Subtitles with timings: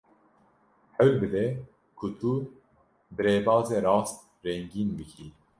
[0.95, 1.43] Hewil bide
[1.97, 2.33] ku tu
[3.15, 5.27] bi rêbazê rast rengîn bikî.